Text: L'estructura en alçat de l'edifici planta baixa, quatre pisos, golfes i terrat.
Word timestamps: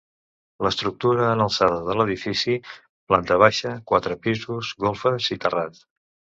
L'estructura 0.67 1.27
en 1.33 1.43
alçat 1.45 1.75
de 1.89 1.97
l'edifici 1.99 2.57
planta 2.69 3.39
baixa, 3.45 3.77
quatre 3.93 4.21
pisos, 4.27 4.75
golfes 4.89 5.33
i 5.39 5.43
terrat. 5.47 5.83